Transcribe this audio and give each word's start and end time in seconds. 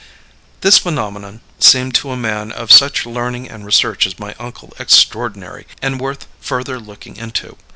This 0.61 0.79
phenomenon 0.79 1.41
seemed 1.59 1.93
to 1.93 2.09
a 2.09 2.17
man 2.17 2.51
of 2.51 2.71
such 2.71 3.05
learning 3.05 3.47
and 3.51 3.63
research 3.63 4.07
as 4.07 4.17
my 4.17 4.33
uncle 4.39 4.73
extraordinary 4.79 5.67
and 5.79 6.01
worth 6.01 6.25
further 6.39 6.79
looking 6.79 7.17
into. 7.17 7.55